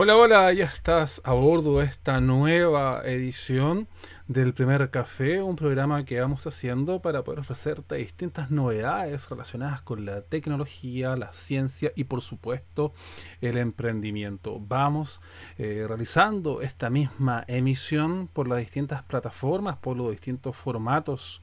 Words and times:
Hola, 0.00 0.16
hola, 0.16 0.52
ya 0.52 0.66
estás 0.66 1.20
a 1.24 1.32
bordo 1.32 1.80
de 1.80 1.86
esta 1.86 2.20
nueva 2.20 3.02
edición 3.04 3.88
del 4.28 4.54
Primer 4.54 4.90
Café, 4.92 5.42
un 5.42 5.56
programa 5.56 6.04
que 6.04 6.20
vamos 6.20 6.46
haciendo 6.46 7.02
para 7.02 7.24
poder 7.24 7.40
ofrecerte 7.40 7.96
distintas 7.96 8.48
novedades 8.52 9.28
relacionadas 9.28 9.82
con 9.82 10.04
la 10.04 10.22
tecnología, 10.22 11.16
la 11.16 11.32
ciencia 11.32 11.90
y 11.96 12.04
por 12.04 12.20
supuesto 12.20 12.92
el 13.40 13.56
emprendimiento. 13.56 14.60
Vamos 14.60 15.20
eh, 15.56 15.84
realizando 15.88 16.62
esta 16.62 16.90
misma 16.90 17.42
emisión 17.48 18.28
por 18.32 18.46
las 18.46 18.60
distintas 18.60 19.02
plataformas, 19.02 19.78
por 19.78 19.96
los 19.96 20.12
distintos 20.12 20.54
formatos 20.54 21.42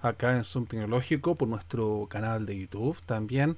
acá 0.00 0.36
en 0.36 0.42
Zoom 0.42 0.66
Tecnológico, 0.66 1.36
por 1.36 1.46
nuestro 1.46 2.08
canal 2.10 2.44
de 2.46 2.58
YouTube 2.58 3.00
también 3.06 3.56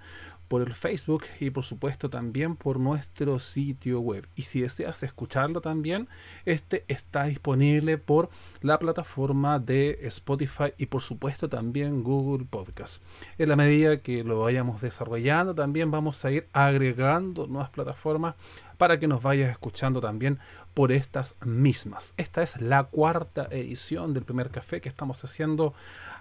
por 0.48 0.62
el 0.62 0.72
Facebook 0.72 1.24
y 1.40 1.50
por 1.50 1.64
supuesto 1.64 2.10
también 2.10 2.56
por 2.56 2.78
nuestro 2.78 3.38
sitio 3.38 4.00
web. 4.00 4.28
Y 4.34 4.42
si 4.42 4.60
deseas 4.60 5.02
escucharlo 5.02 5.60
también, 5.60 6.08
este 6.44 6.84
está 6.88 7.24
disponible 7.24 7.98
por 7.98 8.30
la 8.60 8.78
plataforma 8.78 9.58
de 9.58 9.98
Spotify 10.02 10.72
y 10.78 10.86
por 10.86 11.02
supuesto 11.02 11.48
también 11.48 12.02
Google 12.02 12.46
Podcast. 12.48 13.02
En 13.38 13.48
la 13.48 13.56
medida 13.56 14.00
que 14.00 14.24
lo 14.24 14.40
vayamos 14.40 14.80
desarrollando, 14.80 15.54
también 15.54 15.90
vamos 15.90 16.24
a 16.24 16.30
ir 16.30 16.48
agregando 16.52 17.46
nuevas 17.46 17.70
plataformas 17.70 18.34
para 18.76 18.98
que 18.98 19.08
nos 19.08 19.22
vayas 19.22 19.50
escuchando 19.50 20.00
también 20.00 20.38
por 20.74 20.92
estas 20.92 21.36
mismas. 21.44 22.14
Esta 22.16 22.42
es 22.42 22.60
la 22.60 22.84
cuarta 22.84 23.48
edición 23.50 24.14
del 24.14 24.24
primer 24.24 24.50
café 24.50 24.80
que 24.80 24.88
estamos 24.88 25.22
haciendo 25.24 25.74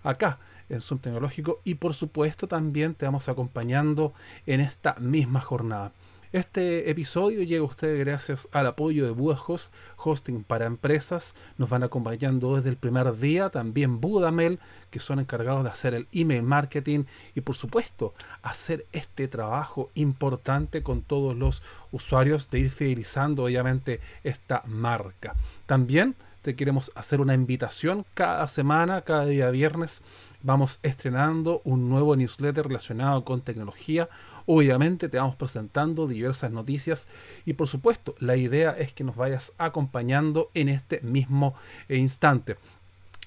acá 0.04 0.40
en 0.70 0.82
Zoom 0.82 1.00
Tecnológico 1.00 1.60
y 1.64 1.76
por 1.76 1.94
supuesto 1.94 2.48
también 2.48 2.96
te 2.96 3.06
vamos 3.06 3.30
acompañando 3.30 4.14
en 4.46 4.62
esta 4.62 4.96
misma 4.96 5.42
jornada. 5.42 5.92
Este 6.34 6.90
episodio 6.90 7.44
llega 7.44 7.62
a 7.62 7.68
ustedes 7.68 8.00
gracias 8.00 8.50
al 8.54 8.66
apoyo 8.66 9.06
de 9.06 9.12
Budahos, 9.12 9.70
hosting 9.98 10.44
para 10.44 10.66
empresas. 10.66 11.36
Nos 11.60 11.70
van 11.70 11.84
acompañando 11.84 12.56
desde 12.56 12.72
el 12.72 12.76
primer 12.76 13.16
día. 13.20 13.52
También 13.52 14.02
Budamel, 14.02 14.58
que 14.90 14.98
son 14.98 15.20
encargados 15.20 15.64
de 15.64 15.70
hacer 15.70 15.94
el 15.94 16.08
email 16.12 16.42
marketing 16.42 17.04
y 17.36 17.42
por 17.42 17.56
supuesto 17.56 18.16
hacer 18.42 18.88
este 18.94 19.28
trabajo 19.28 19.92
importante 19.94 20.82
con 20.82 21.04
todos 21.04 21.38
los 21.38 21.62
usuarios 21.92 22.50
de 22.50 22.62
ir 22.62 22.72
fidelizando 22.72 23.44
obviamente 23.44 24.00
esta 24.24 24.64
marca. 24.66 25.36
También 25.68 26.16
te 26.44 26.56
queremos 26.58 26.92
hacer 26.94 27.22
una 27.22 27.34
invitación 27.34 28.06
cada 28.14 28.48
semana, 28.48 29.02
cada 29.02 29.26
día 29.26 29.50
viernes. 29.50 30.04
Vamos 30.42 30.80
estrenando 30.84 31.62
un 31.64 31.90
nuevo 31.90 32.18
newsletter 32.18 32.68
relacionado 32.68 33.24
con 33.24 33.42
tecnología. 33.42 34.10
Obviamente 34.46 35.08
te 35.08 35.18
vamos 35.18 35.38
presentando 35.38 36.06
diversas 36.06 36.52
noticias 36.52 37.08
y 37.46 37.54
por 37.54 37.70
supuesto 37.70 38.14
la 38.20 38.36
idea 38.36 38.72
es 38.72 38.92
que 38.92 39.06
nos 39.06 39.16
vayas 39.16 39.54
acompañando 39.58 40.52
en 40.54 40.68
este 40.68 41.00
mismo 41.00 41.56
instante. 41.88 42.58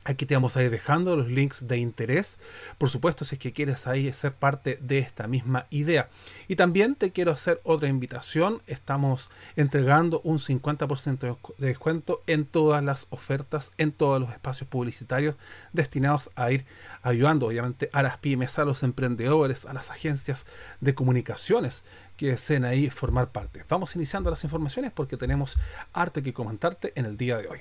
Aquí 0.08 0.25
te 0.25 0.35
vamos 0.35 0.56
a 0.56 0.62
ir 0.62 0.70
dejando 0.70 1.17
los 1.17 1.26
links 1.26 1.67
de 1.67 1.79
interés. 1.79 2.38
Por 2.79 2.91
supuesto, 2.91 3.25
si 3.25 3.35
es 3.35 3.41
que 3.41 3.53
quieres 3.53 3.88
ahí 3.88 4.12
ser 4.12 4.32
parte 4.35 4.79
de 4.81 5.00
esta 5.00 5.26
misma 5.26 5.67
idea. 5.70 6.11
Y 6.47 6.55
también 6.55 6.94
te 6.94 7.11
quiero 7.11 7.32
hacer 7.32 7.61
otra 7.64 7.88
invitación. 7.88 8.62
Estamos 8.69 9.31
entregando 9.56 10.20
un 10.20 10.38
50% 10.38 11.38
de 11.58 11.67
descuento 11.67 12.23
en 12.29 12.47
todas 12.47 12.85
las 12.85 13.08
ofertas, 13.11 13.73
en 13.79 13.91
todos 13.91 14.20
los 14.20 14.31
espacios 14.31 14.69
publicitarios 14.69 15.35
destinados 15.73 16.31
a 16.37 16.52
ir 16.52 16.67
ayudando, 17.02 17.49
obviamente, 17.49 17.91
a 17.93 18.05
las 18.05 18.17
pymes, 18.19 18.61
a 18.61 18.64
los 18.64 18.85
emprendedores, 18.85 19.67
a 19.67 19.73
las 19.73 19.91
agencias 19.91 20.47
de 20.81 20.94
comunicaciones 20.94 21.82
que 22.17 22.29
deseen 22.29 22.64
ahí 22.64 22.91
formar 22.91 23.32
parte. 23.32 23.64
Vamos 23.69 23.97
iniciando 23.97 24.31
las 24.31 24.44
informaciones 24.44 24.93
porque 24.93 25.17
tenemos 25.17 25.59
arte 25.93 26.23
que 26.23 26.32
comentarte 26.32 26.93
en 26.94 27.06
el 27.06 27.17
día 27.17 27.38
de 27.38 27.49
hoy. 27.49 27.59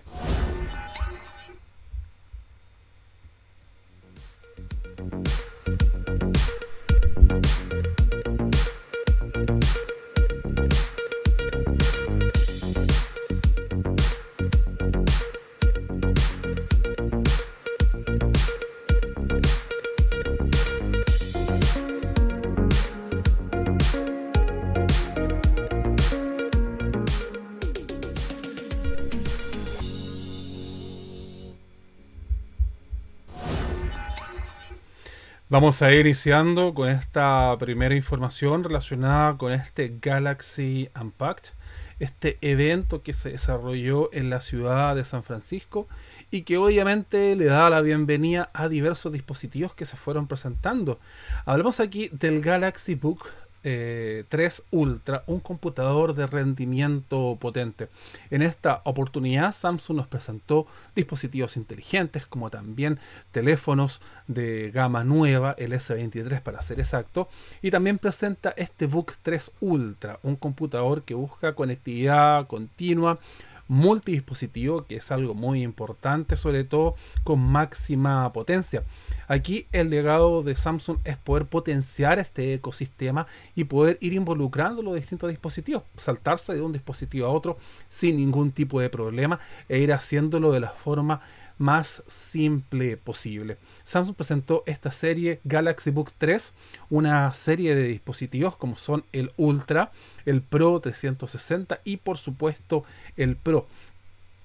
Vamos 35.48 35.84
a 35.84 35.92
ir 35.92 36.08
iniciando 36.08 36.74
con 36.74 36.90
esta 36.90 37.56
primera 37.60 37.94
información 37.94 38.64
relacionada 38.64 39.38
con 39.38 39.52
este 39.52 39.96
Galaxy 40.02 40.90
Unpacked, 41.00 41.52
este 42.00 42.40
evento 42.42 43.04
que 43.04 43.14
se 43.14 43.30
desarrolló 43.30 44.12
en 44.12 44.32
la 44.32 44.42
ciudad 44.42 44.96
de 44.96 45.04
San 45.04 45.22
Francisco 45.22 45.88
y 46.32 46.42
que 46.42 46.58
obviamente 46.58 47.36
le 47.36 47.46
da 47.46 47.70
la 47.70 47.82
bienvenida 47.82 48.50
a 48.56 48.68
diversos 48.70 49.14
dispositivos 49.14 49.76
que 49.76 49.86
se 49.86 49.98
fueron 49.98 50.26
presentando. 50.26 51.00
Hablamos 51.46 51.80
aquí 51.80 52.10
del 52.12 52.42
Galaxy 52.42 52.96
Book 52.96 53.28
3 53.66 53.68
eh, 53.68 54.64
Ultra, 54.70 55.24
un 55.26 55.40
computador 55.40 56.14
de 56.14 56.28
rendimiento 56.28 57.36
potente. 57.40 57.90
En 58.30 58.44
esta 58.44 58.82
oportunidad 58.84 59.52
Samsung 59.52 59.98
nos 59.98 60.08
presentó 60.08 60.68
dispositivos 60.96 61.58
inteligentes 61.58 62.28
como 62.28 62.52
también 62.52 63.00
teléfonos 63.32 64.02
de 64.28 64.70
gama 64.70 65.04
nueva, 65.04 65.56
el 65.58 65.74
S23 65.74 66.42
para 66.42 66.62
ser 66.62 66.80
exacto, 66.80 67.28
y 67.64 67.72
también 67.72 67.98
presenta 67.98 68.54
este 68.56 68.86
Book 68.86 69.14
3 69.24 69.52
Ultra, 69.62 70.20
un 70.22 70.36
computador 70.36 71.02
que 71.02 71.16
busca 71.16 71.56
conectividad 71.56 72.46
continua, 72.46 73.20
multidispositivo, 73.68 74.86
que 74.86 74.98
es 74.98 75.12
algo 75.12 75.34
muy 75.34 75.64
importante, 75.64 76.38
sobre 76.38 76.66
todo 76.66 76.94
con 77.24 77.40
máxima 77.40 78.32
potencia. 78.32 78.84
Aquí 79.28 79.68
el 79.72 79.90
legado 79.90 80.44
de 80.44 80.56
Samsung 80.56 80.98
es 81.04 81.18
poder 81.18 81.46
potenciar 81.46 82.20
este 82.20 82.54
ecosistema 82.54 83.28
y 83.56 83.64
poder 83.66 83.98
ir 84.02 84.14
involucrando 84.14 84.82
los 84.82 84.96
distintos 84.96 85.30
dispositivos, 85.30 85.84
saltarse 85.98 86.54
de 86.54 86.62
un 86.62 86.74
dispositivo 86.74 87.28
a 87.28 87.32
otro 87.32 87.58
sin 87.90 88.18
ningún 88.18 88.52
tipo 88.52 88.80
de 88.80 88.90
problema 88.90 89.40
e 89.70 89.80
ir 89.80 89.94
haciéndolo 89.94 90.52
de 90.52 90.60
la 90.60 90.70
forma 90.70 91.22
más 91.58 92.04
simple 92.08 92.98
posible. 92.98 93.58
Samsung 93.84 94.16
presentó 94.16 94.64
esta 94.66 94.92
serie 94.92 95.40
Galaxy 95.44 95.90
Book 95.90 96.12
3, 96.18 96.54
una 96.90 97.32
serie 97.34 97.76
de 97.76 97.84
dispositivos 97.84 98.58
como 98.58 98.76
son 98.78 99.06
el 99.14 99.32
Ultra, 99.38 99.92
el 100.26 100.42
Pro 100.42 100.80
360 100.80 101.80
y 101.84 101.98
por 101.98 102.18
supuesto 102.18 102.84
el 103.16 103.36
Pro. 103.38 103.68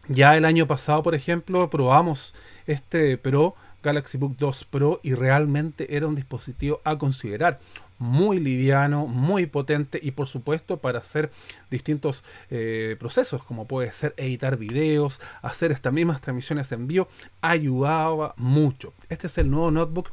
Ya 0.09 0.37
el 0.37 0.45
año 0.45 0.67
pasado, 0.67 1.03
por 1.03 1.15
ejemplo, 1.15 1.69
probamos 1.71 2.35
este 2.67 3.17
Pro 3.19 3.55
Galaxy 3.83 4.19
Book 4.19 4.37
2 4.39 4.65
Pro 4.65 5.01
y 5.03 5.15
realmente 5.15 5.97
era 5.97 6.07
un 6.07 6.15
dispositivo 6.15 6.81
a 6.85 6.99
considerar 6.99 7.61
muy 8.01 8.41
liviano, 8.41 9.07
muy 9.07 9.45
potente 9.47 10.01
y 10.03 10.13
por 10.13 10.27
supuesto 10.27 10.79
para 10.79 11.01
hacer 11.01 11.31
distintos 11.71 12.25
eh, 12.49 12.97
procesos 12.99 13.45
como 13.45 13.67
puede 13.67 13.93
ser 13.93 14.15
editar 14.17 14.57
videos, 14.57 15.21
hacer 15.43 15.71
estas 15.71 15.93
mismas 15.93 16.21
transmisiones 16.23 16.73
en 16.73 16.87
vivo, 16.87 17.09
ayudaba 17.43 18.35
mucho. 18.39 18.95
Este 19.11 19.27
es 19.27 19.37
el 19.37 19.51
nuevo 19.51 19.71
notebook 19.71 20.11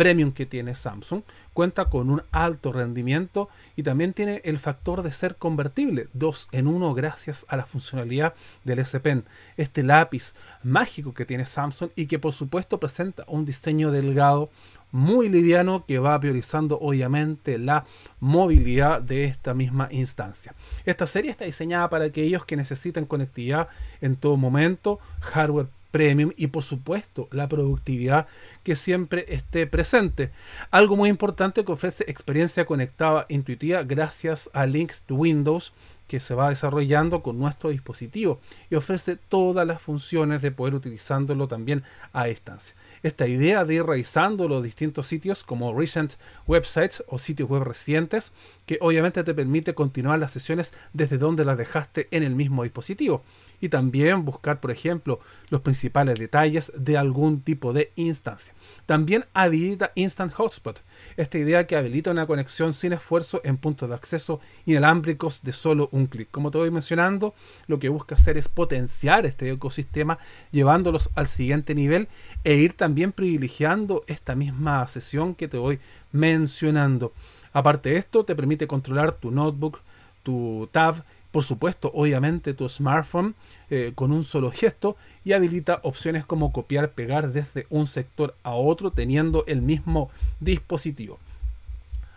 premium 0.00 0.32
que 0.32 0.46
tiene 0.46 0.74
Samsung. 0.74 1.24
Cuenta 1.52 1.90
con 1.90 2.08
un 2.08 2.22
alto 2.32 2.72
rendimiento 2.72 3.50
y 3.76 3.82
también 3.82 4.14
tiene 4.14 4.40
el 4.44 4.58
factor 4.58 5.02
de 5.02 5.12
ser 5.12 5.36
convertible, 5.36 6.08
dos 6.14 6.48
en 6.52 6.68
uno 6.68 6.94
gracias 6.94 7.44
a 7.50 7.58
la 7.58 7.66
funcionalidad 7.66 8.32
del 8.64 8.78
S 8.78 8.98
Pen, 9.00 9.24
este 9.58 9.82
lápiz 9.82 10.34
mágico 10.62 11.12
que 11.12 11.26
tiene 11.26 11.44
Samsung 11.44 11.90
y 11.96 12.06
que 12.06 12.18
por 12.18 12.32
supuesto 12.32 12.80
presenta 12.80 13.24
un 13.26 13.44
diseño 13.44 13.90
delgado, 13.90 14.48
muy 14.90 15.28
liviano 15.28 15.84
que 15.86 15.98
va 15.98 16.18
priorizando 16.18 16.78
obviamente 16.80 17.58
la 17.58 17.84
movilidad 18.20 19.02
de 19.02 19.24
esta 19.24 19.52
misma 19.52 19.88
instancia. 19.90 20.54
Esta 20.86 21.06
serie 21.06 21.30
está 21.30 21.44
diseñada 21.44 21.90
para 21.90 22.06
aquellos 22.06 22.46
que 22.46 22.56
necesiten 22.56 23.04
conectividad 23.04 23.68
en 24.00 24.16
todo 24.16 24.38
momento, 24.38 24.98
hardware 25.20 25.68
premium 25.90 26.32
y 26.36 26.48
por 26.48 26.62
supuesto 26.62 27.28
la 27.30 27.48
productividad 27.48 28.26
que 28.62 28.76
siempre 28.76 29.24
esté 29.28 29.66
presente. 29.66 30.30
Algo 30.70 30.96
muy 30.96 31.08
importante 31.08 31.64
que 31.64 31.72
ofrece 31.72 32.04
experiencia 32.08 32.64
conectada 32.64 33.26
intuitiva 33.28 33.82
gracias 33.82 34.50
a 34.52 34.66
Link 34.66 34.92
to 35.06 35.14
Windows 35.14 35.72
que 36.10 36.18
se 36.18 36.34
va 36.34 36.48
desarrollando 36.48 37.22
con 37.22 37.38
nuestro 37.38 37.70
dispositivo 37.70 38.40
y 38.68 38.74
ofrece 38.74 39.14
todas 39.14 39.64
las 39.64 39.80
funciones 39.80 40.42
de 40.42 40.50
poder 40.50 40.74
utilizándolo 40.74 41.46
también 41.46 41.84
a 42.12 42.24
distancia. 42.24 42.74
Esta 43.04 43.28
idea 43.28 43.64
de 43.64 43.74
ir 43.74 43.84
revisando 43.84 44.48
los 44.48 44.64
distintos 44.64 45.06
sitios 45.06 45.44
como 45.44 45.72
recent 45.72 46.14
websites 46.48 47.04
o 47.06 47.20
sitios 47.20 47.48
web 47.48 47.62
recientes, 47.62 48.32
que 48.66 48.78
obviamente 48.80 49.22
te 49.22 49.34
permite 49.34 49.72
continuar 49.72 50.18
las 50.18 50.32
sesiones 50.32 50.74
desde 50.92 51.16
donde 51.16 51.44
las 51.44 51.56
dejaste 51.56 52.08
en 52.10 52.24
el 52.24 52.34
mismo 52.34 52.64
dispositivo 52.64 53.22
y 53.60 53.68
también 53.68 54.24
buscar, 54.24 54.60
por 54.60 54.70
ejemplo, 54.70 55.20
los 55.50 55.60
principales 55.60 56.18
detalles 56.18 56.72
de 56.76 56.96
algún 56.96 57.42
tipo 57.42 57.72
de 57.72 57.92
instancia. 57.96 58.54
También 58.86 59.24
habilita 59.34 59.92
Instant 59.94 60.32
Hotspot, 60.32 60.82
esta 61.16 61.38
idea 61.38 61.66
que 61.66 61.76
habilita 61.76 62.10
una 62.10 62.26
conexión 62.26 62.72
sin 62.72 62.92
esfuerzo 62.92 63.40
en 63.44 63.56
puntos 63.56 63.88
de 63.88 63.94
acceso 63.94 64.40
inalámbricos 64.66 65.42
de 65.42 65.52
solo 65.52 65.88
un 65.92 66.06
clic. 66.06 66.28
Como 66.30 66.50
te 66.50 66.58
voy 66.58 66.70
mencionando, 66.70 67.34
lo 67.66 67.78
que 67.78 67.88
busca 67.88 68.14
hacer 68.14 68.38
es 68.38 68.48
potenciar 68.48 69.26
este 69.26 69.50
ecosistema 69.50 70.18
llevándolos 70.50 71.10
al 71.14 71.26
siguiente 71.26 71.74
nivel 71.74 72.08
e 72.44 72.54
ir 72.54 72.74
también 72.74 73.12
privilegiando 73.12 74.04
esta 74.06 74.34
misma 74.34 74.86
sesión 74.86 75.34
que 75.34 75.48
te 75.48 75.58
voy 75.58 75.80
mencionando. 76.12 77.12
Aparte 77.52 77.90
de 77.90 77.96
esto, 77.96 78.24
te 78.24 78.36
permite 78.36 78.66
controlar 78.66 79.12
tu 79.12 79.30
notebook, 79.30 79.80
tu 80.22 80.68
tab 80.72 81.04
por 81.30 81.44
supuesto, 81.44 81.90
obviamente 81.94 82.54
tu 82.54 82.68
smartphone 82.68 83.34
eh, 83.70 83.92
con 83.94 84.12
un 84.12 84.24
solo 84.24 84.50
gesto 84.50 84.96
y 85.24 85.32
habilita 85.32 85.80
opciones 85.82 86.24
como 86.24 86.52
copiar, 86.52 86.90
pegar 86.90 87.32
desde 87.32 87.66
un 87.70 87.86
sector 87.86 88.34
a 88.42 88.52
otro 88.52 88.90
teniendo 88.90 89.44
el 89.46 89.62
mismo 89.62 90.10
dispositivo. 90.40 91.18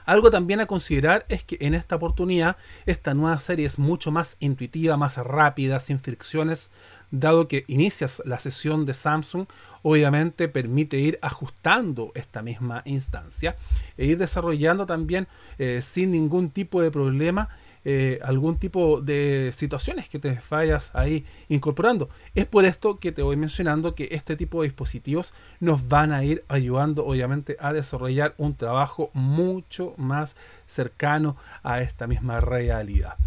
Algo 0.05 0.29
también 0.29 0.60
a 0.60 0.65
considerar 0.65 1.25
es 1.29 1.43
que 1.43 1.58
en 1.62 1.74
esta 1.74 1.96
oportunidad 1.96 2.58
esta 2.86 3.13
nueva 3.13 3.39
serie 3.39 3.65
es 3.65 3.79
mucho 3.79 4.12
más 4.12 4.36
intuitiva, 4.39 4.98
más 4.98 5.17
rápida, 5.17 5.79
sin 5.79 6.00
fricciones, 6.00 6.72
dado 7.12 7.48
que 7.48 7.63
inicias 7.67 8.22
la 8.25 8.39
sesión 8.39 8.86
de 8.86 8.93
Samsung, 8.93 9.46
obviamente 9.82 10.50
permite 10.50 10.98
ir 10.98 11.20
ajustando 11.22 12.12
esta 12.15 12.41
misma 12.41 12.82
instancia 12.86 13.55
e 13.98 14.05
ir 14.05 14.17
desarrollando 14.17 14.86
también 14.86 15.27
eh, 15.58 15.82
sin 15.82 16.12
ningún 16.12 16.50
tipo 16.50 16.82
de 16.82 16.91
problema 16.91 17.50
eh, 17.85 18.19
algún 18.23 18.57
tipo 18.57 19.01
de 19.01 19.51
situaciones 19.53 20.07
que 20.09 20.19
te 20.19 20.39
vayas 20.49 20.91
ahí 20.93 21.25
incorporando. 21.49 22.09
Es 22.35 22.45
por 22.45 22.65
esto 22.65 22.99
que 22.99 23.11
te 23.11 23.21
voy 23.21 23.35
mencionando 23.35 23.95
que 23.95 24.09
este 24.11 24.35
tipo 24.35 24.61
de 24.61 24.69
dispositivos 24.69 25.33
nos 25.59 25.87
van 25.87 26.11
a 26.11 26.23
ir 26.23 26.45
ayudando 26.47 27.05
obviamente 27.05 27.57
a 27.59 27.73
desarrollar 27.73 28.35
un 28.37 28.55
trabajo 28.55 29.09
mucho 29.13 29.93
más 29.97 30.35
cercano 30.65 31.35
a 31.61 31.81
esta 31.81 32.07
misma 32.07 32.39
realidad. 32.41 33.17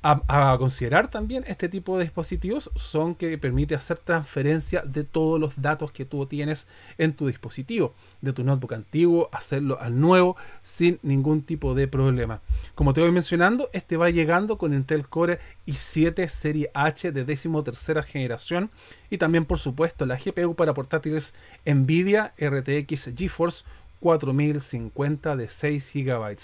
A, 0.00 0.56
considerar 0.58 1.10
también 1.10 1.42
este 1.48 1.68
tipo 1.68 1.98
de 1.98 2.04
dispositivos 2.04 2.70
son 2.76 3.16
que 3.16 3.36
permite 3.36 3.74
hacer 3.74 3.98
transferencia 3.98 4.82
de 4.82 5.02
todos 5.02 5.40
los 5.40 5.60
datos 5.60 5.90
que 5.90 6.04
tú 6.04 6.24
tienes 6.26 6.68
en 6.98 7.14
tu 7.14 7.26
dispositivo, 7.26 7.94
de 8.20 8.32
tu 8.32 8.44
notebook 8.44 8.74
antiguo, 8.74 9.28
hacerlo 9.32 9.76
al 9.80 9.98
nuevo 9.98 10.36
sin 10.62 11.00
ningún 11.02 11.42
tipo 11.42 11.74
de 11.74 11.88
problema. 11.88 12.40
Como 12.76 12.92
te 12.92 13.00
voy 13.00 13.10
mencionando, 13.10 13.70
este 13.72 13.96
va 13.96 14.08
llegando 14.10 14.56
con 14.56 14.72
Intel 14.72 15.08
Core 15.08 15.40
i7 15.66 16.28
Serie 16.28 16.70
H 16.74 17.10
de 17.10 17.24
décimo 17.24 17.64
tercera 17.64 18.04
generación 18.04 18.70
y 19.10 19.18
también 19.18 19.46
por 19.46 19.58
supuesto 19.58 20.06
la 20.06 20.16
GPU 20.16 20.54
para 20.54 20.74
portátiles 20.74 21.34
Nvidia 21.66 22.34
RTX 22.38 23.10
GeForce 23.16 23.64
4050 24.00 25.36
de 25.36 25.48
6 25.48 25.92
GB 25.94 26.36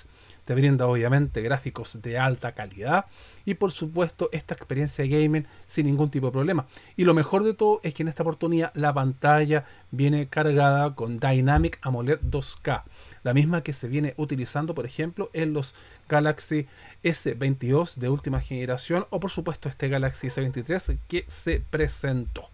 te 0.45 0.55
brinda 0.55 0.87
obviamente 0.87 1.41
gráficos 1.41 2.01
de 2.03 2.19
alta 2.19 2.53
calidad 2.53 3.07
y 3.45 3.55
por 3.55 3.73
supuesto 3.73 4.29
esta 4.33 4.55
experiencia 4.55 5.05
gaming 5.07 5.47
sin 5.67 5.87
ningún 5.87 6.11
tipo 6.11 6.27
de 6.27 6.33
problema. 6.33 6.67
Y 6.97 7.05
lo 7.05 7.15
mejor 7.15 7.45
de 7.45 7.55
todo 7.55 7.81
es 7.83 7.95
que 7.95 8.03
en 8.03 8.09
esta 8.09 8.23
oportunidad 8.23 8.71
la 8.75 8.93
pantalla 8.93 9.65
viene 9.91 10.29
cargada 10.29 10.95
con 10.95 11.19
Dynamic 11.19 11.79
AMOLED 11.83 12.21
2K, 12.21 12.83
la 13.23 13.35
misma 13.35 13.63
que 13.63 13.73
se 13.73 13.89
viene 13.89 14.15
utilizando 14.17 14.75
por 14.75 14.87
ejemplo 14.87 15.31
en 15.33 15.53
los 15.53 15.75
Galaxy 16.09 16.67
S22 17.03 17.97
de 17.97 18.09
última 18.09 18.41
generación 18.41 19.07
o 19.11 19.21
por 19.21 19.31
supuesto 19.31 19.69
este 19.69 19.89
Galaxy 19.89 20.29
S23 20.29 20.99
que 21.09 21.25
se 21.27 21.61
presentó. 21.61 22.51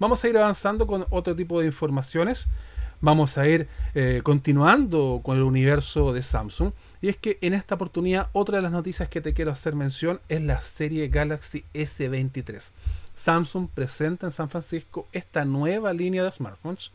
Vamos 0.00 0.22
a 0.22 0.28
ir 0.28 0.38
avanzando 0.38 0.86
con 0.86 1.06
otro 1.10 1.34
tipo 1.34 1.60
de 1.60 1.66
informaciones 1.66 2.48
vamos 3.00 3.38
a 3.38 3.46
ir 3.46 3.68
eh, 3.94 4.20
continuando 4.22 5.20
con 5.22 5.36
el 5.36 5.42
universo 5.42 6.12
de 6.12 6.22
Samsung. 6.22 6.72
Y 7.00 7.08
es 7.08 7.16
que 7.16 7.38
en 7.40 7.54
esta 7.54 7.76
oportunidad 7.76 8.28
otra 8.32 8.56
de 8.56 8.62
las 8.62 8.72
noticias 8.72 9.08
que 9.08 9.20
te 9.20 9.34
quiero 9.34 9.52
hacer 9.52 9.74
mención 9.74 10.20
es 10.28 10.42
la 10.42 10.60
serie 10.60 11.08
Galaxy 11.08 11.64
S23. 11.74 12.72
Samsung 13.14 13.68
presenta 13.68 14.26
en 14.26 14.32
San 14.32 14.48
Francisco 14.48 15.06
esta 15.12 15.44
nueva 15.44 15.92
línea 15.92 16.24
de 16.24 16.30
smartphones. 16.30 16.92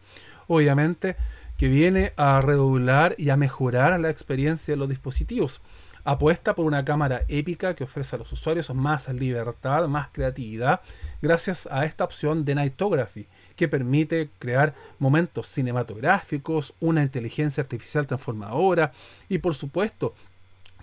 Obviamente 0.48 1.16
que 1.58 1.68
viene 1.68 2.14
a 2.18 2.42
redoblar 2.42 3.16
y 3.18 3.30
a 3.30 3.38
mejorar 3.38 3.98
la 4.00 4.10
experiencia 4.10 4.74
de 4.74 4.78
los 4.78 4.90
dispositivos 4.90 5.62
apuesta 6.04 6.56
por 6.56 6.66
una 6.66 6.84
cámara 6.84 7.24
épica 7.28 7.76
que 7.76 7.84
ofrece 7.84 8.16
a 8.16 8.20
los 8.20 8.32
usuarios 8.32 8.74
más 8.74 9.08
libertad, 9.10 9.88
más 9.88 10.08
creatividad, 10.12 10.82
gracias 11.22 11.68
a 11.72 11.86
esta 11.86 12.04
opción 12.04 12.46
de 12.46 12.56
Nightography, 12.56 13.28
que 13.56 13.68
permite 13.68 14.30
crear 14.40 14.74
momentos 15.00 15.48
cinematográficos, 15.48 16.74
una 16.80 17.04
inteligencia 17.04 17.62
artificial 17.62 18.08
transformadora 18.08 18.92
y 19.30 19.38
por 19.38 19.56
supuesto 19.56 20.14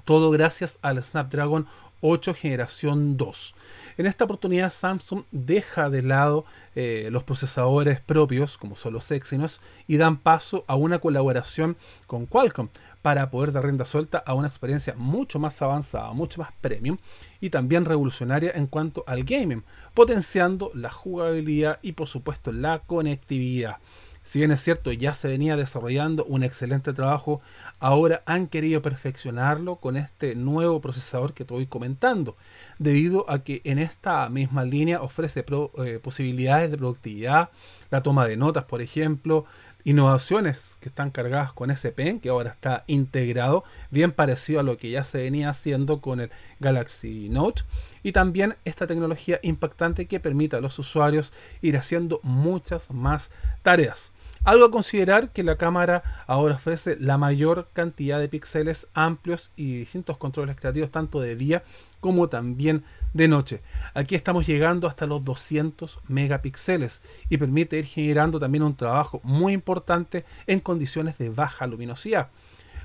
todo 0.04 0.30
gracias 0.30 0.78
al 0.82 1.02
Snapdragon 1.02 1.66
8 2.00 2.35
generación 2.35 3.16
2. 3.16 3.54
En 3.99 4.07
esta 4.07 4.25
oportunidad 4.25 4.71
Samsung 4.71 5.25
deja 5.30 5.90
de 5.90 6.02
lado 6.02 6.45
eh, 6.75 7.09
los 7.11 7.25
procesadores 7.25 8.00
propios 8.00 8.57
como 8.57 8.76
son 8.76 8.95
los 8.95 9.11
Exynos 9.11 9.61
y 9.87 9.97
dan 9.97 10.16
paso 10.19 10.64
a 10.69 10.76
una 10.76 10.99
colaboración 10.99 11.76
con 12.07 12.26
Qualcomm 12.26 12.69
para 13.02 13.30
poder 13.30 13.52
dar 13.52 13.64
rienda 13.64 13.85
suelta 13.85 14.19
a 14.19 14.35
una 14.35 14.49
experiencia 14.49 14.95
mucho 14.97 15.38
más 15.38 15.61
avanzada, 15.62 16.12
mucho 16.12 16.40
más 16.40 16.50
premium 16.61 16.99
y 17.40 17.50
también 17.50 17.85
revolucionaria 17.85 18.52
en 18.54 18.66
cuanto 18.66 19.04
al 19.07 19.25
gaming, 19.25 19.64
potenciando 19.95 20.71
la 20.75 20.90
jugabilidad 20.90 21.78
y 21.83 21.92
por 21.92 22.09
supuesto 22.09 22.52
la 22.52 22.80
conectividad. 22.80 23.78
Si 24.22 24.38
bien 24.38 24.50
es 24.50 24.60
cierto, 24.60 24.92
ya 24.92 25.14
se 25.14 25.28
venía 25.28 25.56
desarrollando 25.56 26.24
un 26.26 26.42
excelente 26.42 26.92
trabajo, 26.92 27.40
ahora 27.78 28.22
han 28.26 28.48
querido 28.48 28.82
perfeccionarlo 28.82 29.76
con 29.76 29.96
este 29.96 30.34
nuevo 30.34 30.80
procesador 30.80 31.32
que 31.32 31.44
te 31.44 31.54
voy 31.54 31.66
comentando, 31.66 32.36
debido 32.78 33.28
a 33.30 33.42
que 33.42 33.62
en 33.64 33.78
esta 33.78 34.28
misma 34.28 34.64
línea 34.64 35.00
ofrece 35.02 35.44
eh, 35.78 36.00
posibilidades 36.02 36.70
de 36.70 36.76
productividad, 36.76 37.50
la 37.90 38.02
toma 38.02 38.26
de 38.26 38.36
notas, 38.36 38.64
por 38.64 38.82
ejemplo, 38.82 39.46
innovaciones 39.84 40.76
que 40.80 40.88
están 40.88 41.10
cargadas 41.10 41.52
con 41.52 41.70
ese 41.70 41.92
pen 41.92 42.20
que 42.20 42.28
ahora 42.28 42.50
está 42.50 42.84
integrado, 42.87 43.64
bien 43.90 44.12
parecido 44.12 44.60
a 44.60 44.62
lo 44.62 44.76
que 44.76 44.90
ya 44.90 45.04
se 45.04 45.18
venía 45.18 45.50
haciendo 45.50 46.00
con 46.00 46.20
el 46.20 46.30
Galaxy 46.58 47.28
Note, 47.28 47.62
y 48.02 48.12
también 48.12 48.56
esta 48.64 48.87
tecnología 48.87 49.40
impactante 49.42 50.06
que 50.06 50.20
permite 50.20 50.56
a 50.56 50.60
los 50.60 50.78
usuarios 50.78 51.32
ir 51.60 51.76
haciendo 51.76 52.20
muchas 52.22 52.90
más 52.90 53.30
tareas. 53.62 54.12
Algo 54.42 54.64
a 54.64 54.70
considerar 54.70 55.32
que 55.32 55.42
la 55.42 55.56
cámara 55.56 56.25
ahora 56.26 56.54
ofrece 56.54 56.97
la 56.99 57.18
mayor 57.18 57.68
cantidad 57.75 58.18
de 58.18 58.28
píxeles 58.28 58.87
amplios 58.94 59.52
y 59.54 59.80
distintos 59.80 60.16
controles 60.16 60.56
creativos 60.56 60.90
tanto 60.90 61.20
de 61.20 61.37
día 61.37 61.62
como 62.00 62.30
también 62.30 62.82
de 63.12 63.28
noche. 63.28 63.61
Aquí 63.92 64.14
estamos 64.14 64.47
llegando 64.47 64.88
hasta 64.88 65.04
los 65.04 65.23
200 65.26 66.00
megapíxeles 66.09 67.02
y 67.28 67.37
permite 67.37 67.78
ir 67.78 67.85
generando 67.85 68.38
también 68.38 68.62
un 68.62 68.76
trabajo 68.76 69.20
muy 69.25 69.52
importante 69.52 70.25
en 70.47 70.61
condiciones 70.61 71.18
de 71.18 71.28
baja 71.28 71.66
luminosidad. 71.66 72.28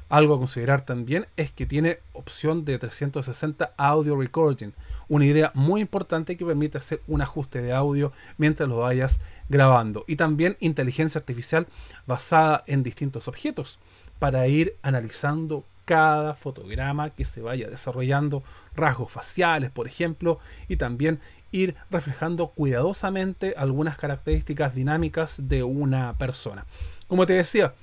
Algo 0.08 0.36
a 0.36 0.38
considerar 0.38 0.82
también 0.82 1.26
es 1.36 1.52
que 1.52 1.66
tiene 1.66 2.00
opción 2.14 2.64
de 2.64 2.78
360 2.78 3.74
audio 3.76 4.16
recording, 4.16 4.72
una 5.08 5.26
idea 5.26 5.52
muy 5.56 5.82
importante 5.82 6.38
que 6.38 6.46
permite 6.46 6.78
hacer 6.78 7.02
un 7.08 7.22
ajuste 7.22 7.62
de 7.62 7.74
audio 7.74 8.12
mientras 8.38 8.70
lo 8.70 8.78
vayas 8.78 9.20
grabando. 9.50 10.06
Y 10.08 10.16
también 10.16 10.58
inteligencia 10.60 11.20
artificial 11.20 11.68
basada 12.06 12.64
en 12.68 12.84
distintos 12.84 13.28
objetos 13.28 13.80
para 14.20 14.48
ir 14.48 14.76
analizando 14.84 15.64
cada 15.86 16.34
fotograma 16.36 17.12
que 17.12 17.26
se 17.26 17.42
vaya 17.42 17.70
desarrollando, 17.70 18.44
rasgos 18.76 19.12
faciales, 19.12 19.72
por 19.72 19.88
ejemplo, 19.88 20.40
y 20.68 20.78
también 20.78 21.20
ir 21.52 21.76
reflejando 21.90 22.48
cuidadosamente 22.48 23.54
algunas 23.58 23.98
características 23.98 24.76
dinámicas 24.76 25.48
de 25.48 25.64
una 25.64 26.14
persona. 26.18 26.66
Como 27.08 27.26
te 27.26 27.34
decía, 27.34 27.74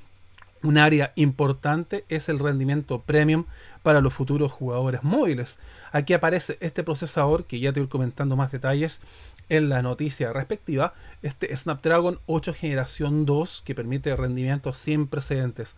un 0.63 0.79
área 0.79 1.13
importante 1.17 2.05
es 2.09 2.29
el 2.29 2.39
rendimiento 2.39 3.03
premium 3.03 3.45
para 3.83 4.01
los 4.01 4.15
futuros 4.15 4.53
jugadores 4.53 5.03
móviles. 5.03 5.59
Aquí 5.91 6.13
aparece 6.13 6.57
este 6.61 6.85
procesador 6.85 7.45
que 7.45 7.61
ya 7.61 7.73
te 7.73 7.81
voy 7.81 7.89
comentando 7.89 8.37
más 8.37 8.53
detalles 8.53 9.01
en 9.53 9.69
la 9.69 9.83
noticia 9.83 10.33
respectiva, 10.33 10.95
este 11.21 11.55
Snapdragon 11.55 12.21
8 12.25 12.55
generación 12.55 13.27
2 13.27 13.61
que 13.67 13.75
permite 13.75 14.17
rendimientos 14.17 14.79
sin 14.79 15.07
precedentes. 15.07 15.77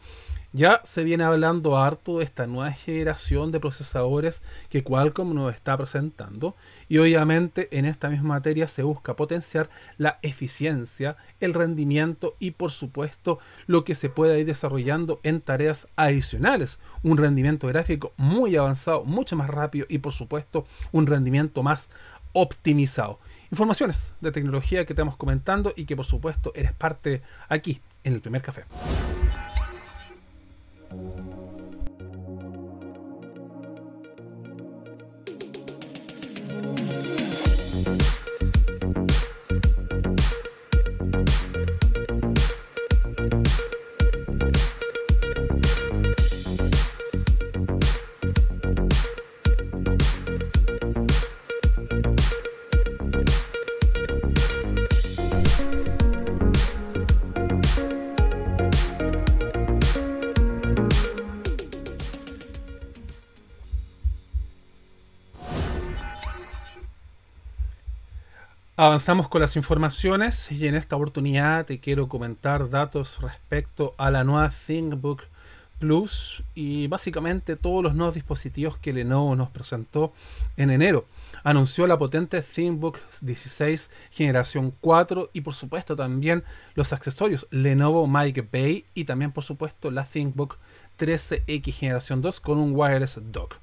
Ya 0.52 0.80
se 0.84 1.02
viene 1.02 1.24
hablando 1.24 1.76
harto 1.76 2.18
de 2.18 2.24
esta 2.24 2.46
nueva 2.46 2.70
generación 2.70 3.50
de 3.50 3.58
procesadores 3.58 4.42
que 4.68 4.84
Qualcomm 4.84 5.34
nos 5.34 5.52
está 5.52 5.76
presentando 5.76 6.54
y 6.88 6.98
obviamente 6.98 7.68
en 7.76 7.84
esta 7.84 8.08
misma 8.08 8.36
materia 8.36 8.68
se 8.68 8.84
busca 8.84 9.16
potenciar 9.16 9.68
la 9.98 10.20
eficiencia, 10.22 11.16
el 11.40 11.52
rendimiento 11.52 12.36
y 12.38 12.52
por 12.52 12.70
supuesto 12.70 13.40
lo 13.66 13.84
que 13.84 13.96
se 13.96 14.08
pueda 14.08 14.38
ir 14.38 14.46
desarrollando 14.46 15.18
en 15.24 15.40
tareas 15.40 15.88
adicionales. 15.96 16.78
Un 17.02 17.18
rendimiento 17.18 17.66
gráfico 17.66 18.12
muy 18.16 18.54
avanzado, 18.54 19.04
mucho 19.04 19.34
más 19.34 19.50
rápido 19.50 19.86
y 19.88 19.98
por 19.98 20.12
supuesto 20.12 20.64
un 20.92 21.08
rendimiento 21.08 21.64
más 21.64 21.90
optimizado. 22.32 23.18
Informaciones 23.50 24.14
de 24.20 24.32
tecnología 24.32 24.84
que 24.84 24.92
estamos 24.92 25.16
comentando 25.16 25.72
y 25.76 25.84
que 25.84 25.96
por 25.96 26.06
supuesto 26.06 26.52
eres 26.54 26.72
parte 26.72 27.22
aquí 27.48 27.80
en 28.02 28.14
el 28.14 28.20
primer 28.20 28.42
café. 28.42 28.64
Avanzamos 68.76 69.28
con 69.28 69.40
las 69.40 69.54
informaciones 69.54 70.50
y 70.50 70.66
en 70.66 70.74
esta 70.74 70.96
oportunidad 70.96 71.64
te 71.64 71.78
quiero 71.78 72.08
comentar 72.08 72.68
datos 72.68 73.20
respecto 73.20 73.94
a 73.98 74.10
la 74.10 74.24
nueva 74.24 74.50
ThinkBook 74.50 75.22
Plus 75.78 76.42
y 76.56 76.88
básicamente 76.88 77.54
todos 77.54 77.84
los 77.84 77.94
nuevos 77.94 78.16
dispositivos 78.16 78.76
que 78.76 78.92
Lenovo 78.92 79.36
nos 79.36 79.50
presentó 79.50 80.12
en 80.56 80.70
enero. 80.70 81.06
Anunció 81.44 81.86
la 81.86 81.98
potente 81.98 82.42
ThinkBook 82.42 82.98
16 83.20 83.92
generación 84.10 84.74
4 84.80 85.30
y 85.32 85.42
por 85.42 85.54
supuesto 85.54 85.94
también 85.94 86.42
los 86.74 86.92
accesorios 86.92 87.46
Lenovo 87.52 88.08
Mic 88.08 88.50
Bay 88.50 88.86
y 88.92 89.04
también 89.04 89.30
por 89.30 89.44
supuesto 89.44 89.92
la 89.92 90.02
ThinkBook 90.02 90.58
13X 90.98 91.72
generación 91.72 92.22
2 92.22 92.40
con 92.40 92.58
un 92.58 92.72
wireless 92.74 93.20
dock 93.22 93.54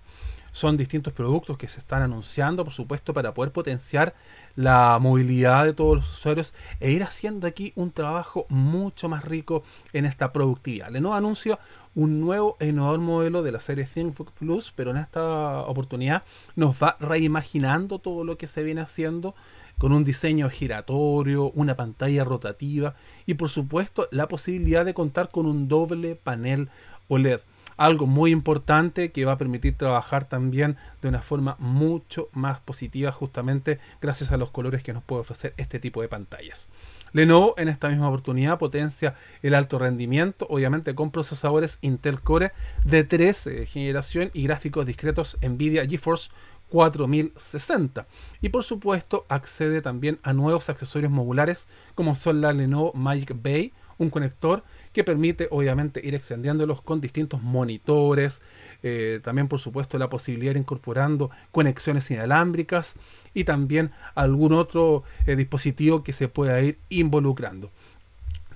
son 0.52 0.78
distintos 0.78 1.14
productos 1.14 1.58
que 1.58 1.68
se 1.68 1.80
están 1.80 2.02
anunciando, 2.02 2.64
por 2.64 2.74
supuesto, 2.74 3.14
para 3.14 3.34
poder 3.34 3.52
potenciar 3.52 4.14
la 4.56 4.98
movilidad 5.00 5.66
de 5.66 5.74
todos 5.74 5.98
los 5.98 6.12
usuarios 6.12 6.54
e 6.80 6.92
ir 6.92 7.04
haciendo 7.04 7.48
aquí 7.48 7.72
un 7.76 7.92
trabajo 7.92 8.46
mucho 8.50 9.08
más 9.08 9.24
rico 9.24 9.64
en 9.94 10.06
esta 10.06 10.34
productividad. 10.34 10.90
Lenovo 10.90 11.16
anuncia 11.16 11.60
un 11.96 12.20
nuevo 12.20 12.58
e 12.60 12.68
innovador 12.68 13.00
modelo 13.00 13.44
de 13.44 13.52
la 13.52 13.60
serie 13.60 13.86
ThinkBook 13.86 14.32
Plus, 14.32 14.72
pero 14.76 14.92
en 14.92 14.98
esta 14.98 15.62
oportunidad 15.62 16.24
nos 16.56 16.76
va 16.82 16.98
reimaginando 17.00 18.00
todo 18.00 18.24
lo 18.24 18.38
que 18.38 18.48
se 18.48 18.64
viene 18.64 18.82
haciendo 18.82 19.36
con 19.78 19.94
un 19.94 20.04
diseño 20.04 20.50
giratorio, 20.50 21.50
una 21.52 21.76
pantalla 21.76 22.24
rotativa 22.24 22.94
y 23.26 23.34
por 23.34 23.50
supuesto 23.50 24.08
la 24.12 24.28
posibilidad 24.28 24.86
de 24.86 24.94
contar 24.94 25.30
con 25.30 25.46
un 25.46 25.68
doble 25.68 26.16
panel 26.16 26.70
OLED 27.08 27.42
algo 27.86 28.06
muy 28.06 28.32
importante 28.32 29.12
que 29.12 29.26
va 29.26 29.34
a 29.34 29.38
permitir 29.40 29.76
trabajar 29.76 30.26
también 30.26 30.78
de 31.02 31.10
una 31.10 31.22
forma 31.22 31.56
mucho 31.58 32.30
más 32.32 32.60
positiva 32.60 33.12
justamente 33.12 33.80
gracias 34.00 34.32
a 34.32 34.38
los 34.38 34.52
colores 34.52 34.84
que 34.84 34.94
nos 34.94 35.04
puede 35.04 35.22
ofrecer 35.22 35.56
este 35.58 35.80
tipo 35.80 36.02
de 36.02 36.08
pantallas. 36.08 36.70
Lenovo 37.12 37.56
en 37.58 37.70
esta 37.70 37.90
misma 37.90 38.08
oportunidad 38.08 38.60
potencia 38.60 39.16
el 39.42 39.56
alto 39.56 39.80
rendimiento, 39.80 40.46
obviamente 40.48 40.94
con 40.94 41.10
procesadores 41.10 41.80
Intel 41.82 42.22
Core 42.22 42.52
de 42.86 43.04
13 43.04 43.66
generación 43.66 44.30
y 44.34 44.44
gráficos 44.44 44.86
discretos 44.86 45.40
Nvidia 45.42 45.84
GeForce 45.88 46.30
4060. 46.70 48.06
Y 48.42 48.50
por 48.50 48.64
supuesto 48.64 49.26
accede 49.28 49.82
también 49.82 50.20
a 50.22 50.34
nuevos 50.34 50.70
accesorios 50.70 51.12
modulares 51.12 51.68
como 51.96 52.16
son 52.16 52.42
la 52.42 52.54
Lenovo 52.54 52.94
Magic 52.94 53.36
Bay 53.42 53.74
un 54.02 54.10
conector 54.10 54.64
que 54.94 55.04
permite 55.04 55.48
obviamente 55.52 56.02
ir 56.04 56.16
extendiéndolos 56.16 56.82
con 56.82 57.00
distintos 57.00 57.42
monitores, 57.42 58.42
eh, 58.84 59.20
también 59.24 59.48
por 59.48 59.60
supuesto 59.60 59.98
la 59.98 60.10
posibilidad 60.10 60.54
de 60.54 60.60
ir 60.60 60.64
incorporando 60.64 61.30
conexiones 61.52 62.10
inalámbricas 62.12 62.96
y 63.34 63.44
también 63.44 63.92
algún 64.16 64.54
otro 64.54 65.04
eh, 65.28 65.36
dispositivo 65.36 66.04
que 66.04 66.14
se 66.14 66.28
pueda 66.28 66.60
ir 66.62 66.80
involucrando. 66.90 67.72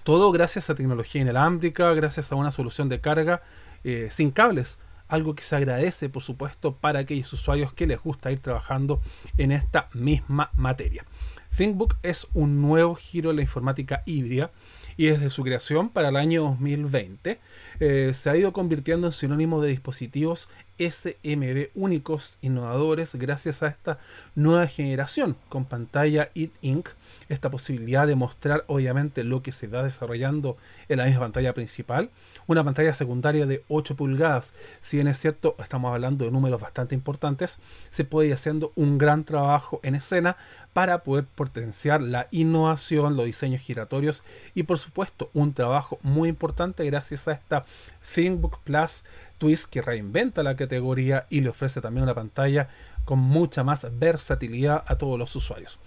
Todo 0.03 0.31
gracias 0.31 0.69
a 0.69 0.75
tecnología 0.75 1.21
inalámbrica, 1.21 1.93
gracias 1.93 2.31
a 2.31 2.35
una 2.35 2.51
solución 2.51 2.89
de 2.89 2.99
carga 2.99 3.41
eh, 3.83 4.09
sin 4.11 4.31
cables 4.31 4.79
algo 5.08 5.36
que 5.36 5.43
se 5.43 5.55
agradece, 5.55 6.10
por 6.10 6.23
supuesto, 6.23 6.77
para 6.77 6.97
aquellos 6.97 7.31
usuarios 7.31 7.71
que 7.73 7.86
les 7.86 8.01
gusta 8.01 8.31
ir 8.31 8.39
trabajando 8.39 9.01
en 9.38 9.51
esta 9.51 9.88
misma 9.93 10.49
materia. 10.55 11.05
ThinkBook 11.55 11.95
es 12.03 12.27
un 12.34 12.62
nuevo 12.62 12.95
giro 12.95 13.29
en 13.29 13.38
la 13.38 13.41
informática 13.41 14.03
híbrida 14.05 14.51
y 14.97 15.08
desde 15.08 15.29
su 15.29 15.43
creación 15.43 15.89
para 15.89 16.10
el 16.10 16.15
año 16.15 16.43
2020 16.43 17.39
eh, 17.79 18.12
se 18.13 18.29
ha 18.29 18.38
ido 18.38 18.53
convirtiendo 18.53 19.08
en 19.08 19.13
sinónimo 19.13 19.62
de 19.62 19.69
dispositivos 19.69 20.49
SMB 20.77 21.69
únicos, 21.75 22.38
innovadores, 22.41 23.15
gracias 23.15 23.63
a 23.63 23.67
esta 23.67 23.99
nueva 24.35 24.67
generación 24.67 25.35
con 25.49 25.65
pantalla 25.65 26.29
It 26.33 26.51
Ink, 26.61 26.89
esta 27.29 27.49
posibilidad 27.49 28.07
de 28.07 28.15
mostrar 28.15 28.63
obviamente 28.67 29.23
lo 29.23 29.41
que 29.41 29.51
se 29.51 29.67
va 29.67 29.83
desarrollando 29.83 30.57
en 30.89 30.97
la 30.97 31.05
misma 31.05 31.21
pantalla 31.21 31.53
principal, 31.53 32.09
una 32.47 32.63
pantalla 32.63 32.93
secundaria 32.93 33.45
de 33.45 33.63
8 33.67 33.95
pulgadas, 33.95 34.53
si 34.79 34.97
bien 34.97 35.07
es 35.07 35.19
cierto, 35.19 35.55
estamos 35.59 35.93
hablando 35.93 36.25
de 36.25 36.31
números 36.31 36.61
bastante 36.61 36.95
importantes, 36.95 37.59
se 37.89 38.03
puede 38.03 38.27
ir 38.29 38.33
haciendo 38.33 38.71
un 38.75 38.97
gran 38.97 39.23
trabajo 39.23 39.79
en 39.83 39.95
escena 39.95 40.38
para 40.73 41.03
poder 41.03 41.25
potenciar 41.25 42.01
la 42.01 42.27
innovación, 42.31 43.15
los 43.15 43.25
diseños 43.25 43.61
giratorios 43.61 44.23
y 44.53 44.63
por 44.63 44.77
supuesto 44.77 45.29
un 45.33 45.53
trabajo 45.53 45.99
muy 46.01 46.29
importante 46.29 46.85
gracias 46.85 47.27
a 47.27 47.31
esta 47.31 47.65
ThinkBook 48.13 48.59
Plus 48.59 49.05
Twist 49.38 49.69
que 49.69 49.82
reinventa 49.82 50.43
la 50.43 50.56
categoría 50.56 51.26
y 51.30 51.41
le 51.41 51.50
ofrece 51.50 51.82
también 51.82 52.04
una 52.04 52.15
pantalla 52.15 52.69
con 53.06 53.19
mucha 53.19 53.63
más 53.63 53.88
versatilidad 53.98 54.84
a 54.88 54.98
todos 54.98 55.19
los 55.19 55.36
usuarios. 55.36 55.80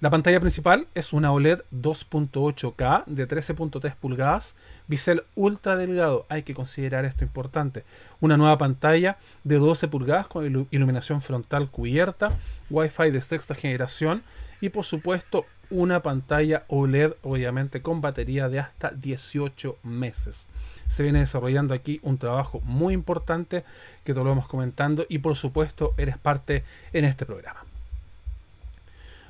La 0.00 0.10
pantalla 0.10 0.40
principal 0.40 0.86
es 0.94 1.12
una 1.12 1.32
OLED 1.32 1.62
2.8K 1.72 3.04
de 3.06 3.26
13.3 3.26 3.94
pulgadas, 3.94 4.54
bisel 4.86 5.22
ultra 5.34 5.76
delgado, 5.76 6.26
hay 6.28 6.42
que 6.42 6.52
considerar 6.52 7.06
esto 7.06 7.24
importante. 7.24 7.84
Una 8.20 8.36
nueva 8.36 8.58
pantalla 8.58 9.16
de 9.44 9.56
12 9.56 9.88
pulgadas 9.88 10.26
con 10.26 10.66
iluminación 10.70 11.22
frontal 11.22 11.70
cubierta, 11.70 12.32
Wi-Fi 12.68 13.12
de 13.12 13.22
sexta 13.22 13.54
generación 13.54 14.22
y 14.60 14.68
por 14.68 14.84
supuesto 14.84 15.46
una 15.70 16.02
pantalla 16.02 16.64
OLED 16.68 17.14
obviamente 17.22 17.82
con 17.82 18.00
batería 18.00 18.48
de 18.48 18.60
hasta 18.60 18.90
18 18.90 19.78
meses. 19.82 20.48
Se 20.88 21.02
viene 21.02 21.20
desarrollando 21.20 21.74
aquí 21.74 22.00
un 22.02 22.18
trabajo 22.18 22.60
muy 22.64 22.94
importante 22.94 23.64
que 24.04 24.14
te 24.14 24.20
lo 24.20 24.24
vamos 24.26 24.46
comentando 24.46 25.06
y 25.08 25.18
por 25.18 25.36
supuesto 25.36 25.94
eres 25.96 26.18
parte 26.18 26.64
en 26.92 27.04
este 27.04 27.26
programa. 27.26 27.64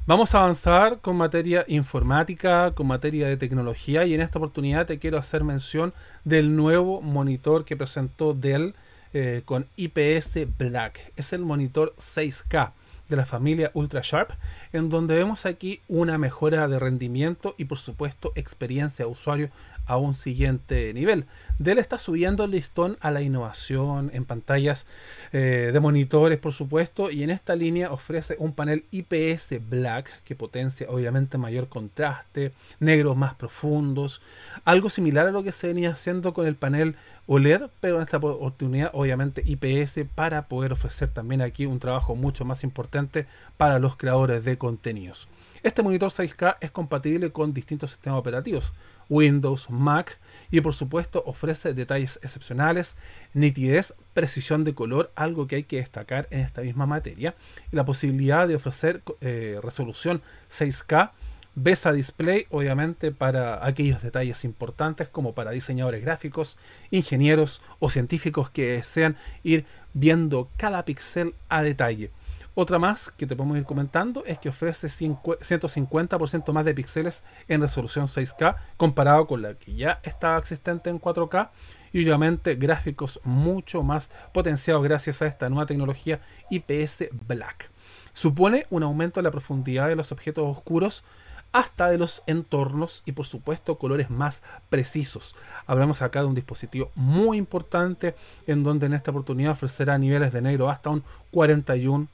Vamos 0.07 0.35
a 0.35 0.41
avanzar 0.41 1.01
con 1.01 1.17
materia 1.17 1.65
informática, 1.67 2.73
con 2.73 2.87
materia 2.87 3.27
de 3.27 3.39
tecnología 3.39 4.05
y 4.05 4.13
en 4.13 4.21
esta 4.21 4.39
oportunidad 4.39 4.85
te 4.85 4.99
quiero 4.99 5.17
hacer 5.17 5.45
mención 5.45 5.95
del 6.25 6.55
nuevo 6.55 7.01
monitor 7.01 7.65
que 7.65 7.77
presentó 7.77 8.35
Dell 8.35 8.75
eh, 9.15 9.41
con 9.47 9.67
IPS 9.77 10.47
Black. 10.59 11.13
Es 11.17 11.33
el 11.33 11.41
monitor 11.41 11.95
6K 11.97 12.73
de 13.09 13.17
la 13.17 13.27
familia 13.27 13.71
Ultra 13.75 14.01
Sharp, 14.03 14.33
en 14.73 14.89
donde 14.89 15.15
vemos 15.15 15.47
aquí 15.47 15.81
una 15.89 16.19
mejora 16.19 16.69
de 16.69 16.79
rendimiento 16.79 17.55
y 17.59 17.67
por 17.67 17.79
supuesto 17.79 18.33
experiencia 18.35 19.05
de 19.05 19.11
usuario 19.11 19.51
a 19.87 19.97
un 19.97 20.15
siguiente 20.15 20.93
nivel. 20.95 21.27
Dell 21.59 21.79
está 21.79 21.99
subiendo 21.99 22.45
el 22.45 22.51
listón 22.51 22.97
a 23.01 23.11
la 23.11 23.23
innovación 23.23 24.11
en 24.13 24.25
pantallas 24.25 24.87
eh, 25.33 25.71
de 25.73 25.81
monitores, 25.81 26.39
por 26.39 26.53
supuesto, 26.53 27.11
y 27.11 27.23
en 27.23 27.31
esta 27.31 27.55
línea 27.55 27.93
ofrece 27.93 28.37
un 28.39 28.53
panel 28.53 28.85
IPS 28.91 29.69
Black 29.69 30.23
que 30.25 30.35
potencia 30.35 30.87
obviamente 30.91 31.39
mayor 31.39 31.69
contraste, 31.69 32.53
negros 32.81 33.17
más 33.17 33.35
profundos, 33.35 34.21
algo 34.65 34.91
similar 34.91 35.29
a 35.29 35.33
lo 35.33 35.43
que 35.43 35.53
se 35.53 35.69
venía 35.69 35.91
haciendo 35.91 36.35
con 36.35 36.47
el 36.47 36.57
panel 36.57 36.97
OLED, 37.27 37.63
pero 37.81 37.97
en 37.97 38.03
esta 38.03 38.19
oportunidad 38.19 38.91
obviamente 38.93 39.43
IPS 39.47 40.01
para 40.15 40.47
poder 40.49 40.73
ofrecer 40.73 41.09
también 41.09 41.41
aquí 41.41 41.67
un 41.67 41.79
trabajo 41.79 42.17
mucho 42.17 42.45
más 42.45 42.65
importante 42.65 43.27
para 43.57 43.79
los 43.79 43.97
creadores 43.97 44.45
de 44.45 44.59
contenidos. 44.59 45.29
Este 45.65 45.83
monitor 45.83 46.11
6K 46.11 46.59
es 46.61 46.71
compatible 46.71 47.33
con 47.33 47.55
distintos 47.55 47.93
sistemas 47.93 48.19
operativos, 48.19 48.75
Windows, 49.09 49.71
Mac 49.71 50.19
y 50.51 50.61
por 50.61 50.75
supuesto 50.75 51.23
ofrece 51.25 51.73
detalles 51.73 52.21
excepcionales, 52.23 52.99
nitidez, 53.33 53.95
precisión 54.13 54.63
de 54.65 54.75
color, 54.75 55.11
algo 55.15 55.47
que 55.47 55.57
hay 55.57 55.63
que 55.63 55.79
destacar 55.79 56.29
en 56.31 56.41
esta 56.41 56.61
misma 56.61 56.85
materia, 56.85 57.35
y 57.73 57.77
la 57.77 57.87
posibilidad 57.87 58.47
de 58.47 58.57
ofrecer 58.57 59.03
eh, 59.23 59.59
resolución 59.63 60.21
6K 60.51 61.13
Besa 61.55 61.93
Display, 61.93 62.47
obviamente, 62.51 63.11
para 63.11 63.65
aquellos 63.65 64.03
detalles 64.03 64.45
importantes 64.45 65.09
como 65.09 65.35
para 65.35 65.53
diseñadores 65.53 66.03
gráficos, 66.03 66.59
ingenieros 66.91 67.63
o 67.79 67.89
científicos 67.89 68.51
que 68.51 68.73
desean 68.73 69.17
ir 69.43 69.65
viendo 69.95 70.51
cada 70.59 70.85
píxel 70.85 71.33
a 71.49 71.63
detalle. 71.63 72.11
Otra 72.57 72.79
más 72.79 73.11
que 73.11 73.27
te 73.27 73.35
podemos 73.35 73.59
ir 73.59 73.65
comentando 73.65 74.25
es 74.27 74.39
que 74.39 74.49
ofrece 74.49 74.87
150% 74.87 76.53
más 76.53 76.65
de 76.65 76.73
píxeles 76.73 77.25
en 77.49 77.61
resolución 77.61 78.07
6K 78.07 78.55
comparado 78.77 79.27
con 79.27 79.43
la 79.43 79.55
que 79.55 79.75
ya 79.75 79.99
estaba 80.05 80.39
existente 80.39 80.89
en 80.89 81.01
4K 81.01 81.51
y 81.93 82.05
obviamente 82.05 82.55
gráficos 82.55 83.21
mucho 83.25 83.83
más 83.83 84.09
potenciados 84.33 84.85
gracias 84.85 85.21
a 85.21 85.27
esta 85.27 85.49
nueva 85.49 85.67
tecnología 85.67 86.21
IPS 86.49 87.07
Black. 87.27 87.71
Supone 88.13 88.69
un 88.71 88.85
aumento 88.85 89.19
de 89.19 89.25
la 89.25 89.33
profundidad 89.33 89.89
de 89.89 89.97
los 89.97 90.13
objetos 90.13 90.45
oscuros 90.47 91.03
hasta 91.51 91.89
de 91.89 91.99
los 91.99 92.23
entornos 92.29 93.03
y 93.05 93.13
por 93.13 93.27
supuesto 93.27 93.79
colores 93.79 94.11
más 94.11 94.45
precisos. 94.71 95.35
Hablamos 95.67 96.03
acá 96.03 96.21
de 96.21 96.27
un 96.27 96.35
dispositivo 96.37 96.93
muy 96.95 97.37
importante 97.37 98.15
en 98.47 98.63
donde 98.63 98.87
en 98.87 98.95
esta 98.95 99.11
oportunidad 99.11 99.53
ofrecerá 99.53 99.99
niveles 99.99 100.33
de 100.33 100.41
negro 100.41 100.71
hasta 100.71 100.91
un 100.91 101.03
41% 101.33 102.07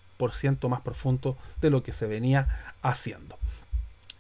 más 0.69 0.81
profundo 0.81 1.37
de 1.61 1.71
lo 1.71 1.83
que 1.83 1.93
se 1.93 2.07
venía 2.07 2.75
haciendo. 2.83 3.37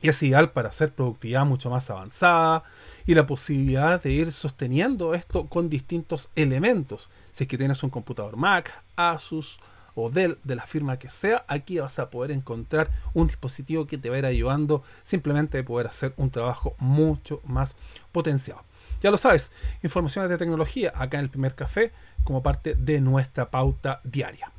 Y 0.02 0.08
es 0.08 0.22
ideal 0.22 0.50
para 0.50 0.70
hacer 0.70 0.92
productividad 0.92 1.44
mucho 1.44 1.68
más 1.68 1.90
avanzada 1.90 2.62
y 3.06 3.14
la 3.14 3.26
posibilidad 3.26 4.02
de 4.02 4.10
ir 4.10 4.32
sosteniendo 4.32 5.14
esto 5.14 5.46
con 5.46 5.68
distintos 5.68 6.30
elementos. 6.36 7.10
Si 7.32 7.44
es 7.44 7.48
que 7.48 7.58
tienes 7.58 7.82
un 7.82 7.90
computador 7.90 8.36
Mac, 8.36 8.82
Asus, 8.96 9.58
o 9.94 10.08
Dell, 10.08 10.38
de 10.44 10.54
la 10.54 10.66
firma 10.66 10.98
que 10.98 11.10
sea, 11.10 11.44
aquí 11.48 11.78
vas 11.78 11.98
a 11.98 12.10
poder 12.10 12.30
encontrar 12.30 12.90
un 13.12 13.26
dispositivo 13.26 13.86
que 13.86 13.98
te 13.98 14.08
va 14.08 14.16
a 14.16 14.18
ir 14.20 14.26
ayudando 14.26 14.82
simplemente 15.02 15.58
de 15.58 15.64
poder 15.64 15.88
hacer 15.88 16.14
un 16.16 16.30
trabajo 16.30 16.74
mucho 16.78 17.40
más 17.44 17.76
potenciado. 18.12 18.62
Ya 19.02 19.10
lo 19.10 19.16
sabes, 19.16 19.50
informaciones 19.82 20.30
de 20.30 20.38
tecnología 20.38 20.92
acá 20.94 21.18
en 21.18 21.24
el 21.24 21.30
primer 21.30 21.54
café 21.54 21.92
como 22.24 22.42
parte 22.42 22.74
de 22.74 23.00
nuestra 23.00 23.50
pauta 23.50 24.00
diaria. 24.04 24.50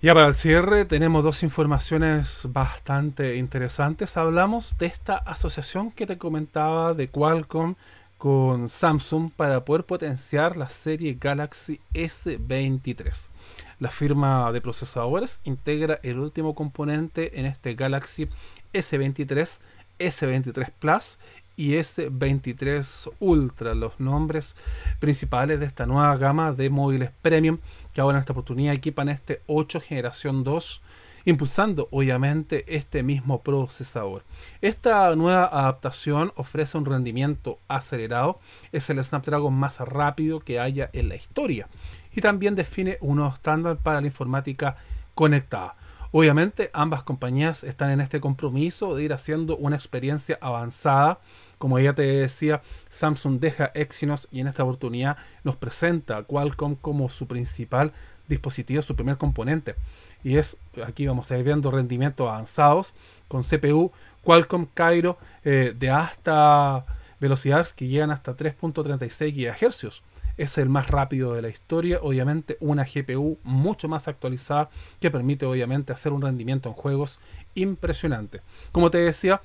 Ya 0.00 0.14
para 0.14 0.28
el 0.28 0.34
cierre 0.34 0.84
tenemos 0.84 1.24
dos 1.24 1.42
informaciones 1.42 2.46
bastante 2.52 3.34
interesantes. 3.34 4.16
Hablamos 4.16 4.78
de 4.78 4.86
esta 4.86 5.16
asociación 5.16 5.90
que 5.90 6.06
te 6.06 6.18
comentaba 6.18 6.94
de 6.94 7.08
Qualcomm 7.08 7.74
con 8.16 8.68
Samsung 8.68 9.32
para 9.34 9.64
poder 9.64 9.82
potenciar 9.82 10.56
la 10.56 10.68
serie 10.68 11.16
Galaxy 11.20 11.80
S23. 11.94 13.30
La 13.80 13.90
firma 13.90 14.52
de 14.52 14.60
procesadores 14.60 15.40
integra 15.42 15.98
el 16.04 16.20
último 16.20 16.54
componente 16.54 17.40
en 17.40 17.46
este 17.46 17.74
Galaxy 17.74 18.28
S23, 18.72 19.58
S23 19.98 20.70
Plus 20.78 21.18
y 21.58 21.72
S23 21.72 23.10
Ultra, 23.18 23.74
los 23.74 23.98
nombres 23.98 24.56
principales 25.00 25.58
de 25.60 25.66
esta 25.66 25.84
nueva 25.84 26.16
gama 26.16 26.52
de 26.52 26.70
móviles 26.70 27.10
premium 27.20 27.58
que 27.92 28.00
ahora 28.00 28.16
en 28.16 28.20
esta 28.20 28.32
oportunidad 28.32 28.72
equipan 28.72 29.08
este 29.08 29.42
8 29.48 29.80
generación 29.80 30.44
2 30.44 30.80
impulsando 31.24 31.88
obviamente 31.90 32.64
este 32.74 33.02
mismo 33.02 33.42
procesador. 33.42 34.22
Esta 34.62 35.14
nueva 35.16 35.46
adaptación 35.46 36.32
ofrece 36.36 36.78
un 36.78 36.86
rendimiento 36.86 37.58
acelerado, 37.66 38.38
es 38.72 38.88
el 38.88 39.02
Snapdragon 39.02 39.52
más 39.52 39.80
rápido 39.80 40.40
que 40.40 40.60
haya 40.60 40.88
en 40.92 41.08
la 41.08 41.16
historia 41.16 41.68
y 42.14 42.20
también 42.20 42.54
define 42.54 42.98
un 43.00 43.16
nuevo 43.16 43.34
estándar 43.34 43.78
para 43.78 44.00
la 44.00 44.06
informática 44.06 44.76
conectada. 45.14 45.74
Obviamente 46.10 46.70
ambas 46.72 47.02
compañías 47.02 47.64
están 47.64 47.90
en 47.90 48.00
este 48.00 48.20
compromiso 48.20 48.94
de 48.94 49.04
ir 49.04 49.12
haciendo 49.12 49.56
una 49.56 49.76
experiencia 49.76 50.38
avanzada 50.40 51.20
como 51.58 51.78
ya 51.78 51.92
te 51.92 52.02
decía, 52.02 52.62
Samsung 52.88 53.40
deja 53.40 53.72
Exynos 53.74 54.28
y 54.30 54.40
en 54.40 54.46
esta 54.46 54.62
oportunidad 54.62 55.16
nos 55.42 55.56
presenta 55.56 56.16
a 56.16 56.22
Qualcomm 56.22 56.76
como 56.76 57.08
su 57.08 57.26
principal 57.26 57.92
dispositivo, 58.28 58.80
su 58.80 58.94
primer 58.94 59.18
componente. 59.18 59.74
Y 60.22 60.36
es, 60.36 60.56
aquí 60.86 61.06
vamos 61.06 61.30
a 61.30 61.38
ir 61.38 61.44
viendo 61.44 61.70
rendimientos 61.70 62.28
avanzados 62.28 62.94
con 63.26 63.42
CPU 63.42 63.92
Qualcomm 64.22 64.66
Cairo 64.72 65.18
eh, 65.44 65.74
de 65.76 65.90
hasta 65.90 66.86
velocidades 67.20 67.72
que 67.72 67.88
llegan 67.88 68.12
hasta 68.12 68.36
3.36 68.36 69.34
GHz. 69.34 70.02
Es 70.38 70.56
el 70.56 70.70
más 70.70 70.86
rápido 70.86 71.34
de 71.34 71.42
la 71.42 71.48
historia, 71.48 71.98
obviamente 72.00 72.56
una 72.60 72.84
GPU 72.84 73.38
mucho 73.42 73.88
más 73.88 74.08
actualizada 74.08 74.70
que 75.00 75.10
permite 75.10 75.44
obviamente 75.44 75.92
hacer 75.92 76.12
un 76.12 76.22
rendimiento 76.22 76.70
en 76.70 76.74
juegos 76.74 77.20
impresionante. 77.54 78.40
Como 78.72 78.90
te 78.90 78.98
decía, 78.98 79.42